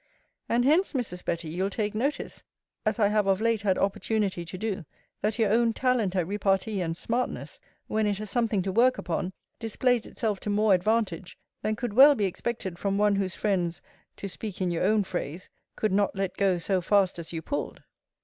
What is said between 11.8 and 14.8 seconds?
well be expected from one whose friends, to speak in